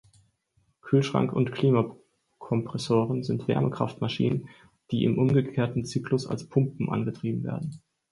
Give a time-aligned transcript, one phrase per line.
[0.81, 4.49] Kühlschrank- und Klimakompressoren sind Wärmekraftmaschinen,
[4.89, 7.83] die im umgekehrten Zyklus als Pumpen angetrieben werden.